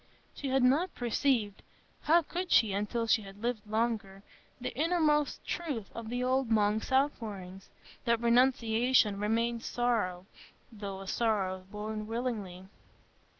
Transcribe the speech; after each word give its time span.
She 0.33 0.47
had 0.47 0.63
not 0.63 0.95
perceived—how 0.95 2.23
could 2.23 2.51
she 2.51 2.73
until 2.73 3.05
she 3.05 3.21
had 3.21 3.43
lived 3.43 3.67
longer?—the 3.67 4.75
inmost 4.75 5.45
truth 5.45 5.91
of 5.93 6.09
the 6.09 6.23
old 6.23 6.49
monk's 6.49 6.91
out 6.91 7.15
pourings, 7.19 7.69
that 8.05 8.19
renunciation 8.19 9.19
remains 9.19 9.63
sorrow, 9.67 10.25
though 10.71 11.01
a 11.01 11.07
sorrow 11.07 11.67
borne 11.69 12.07
willingly. 12.07 12.65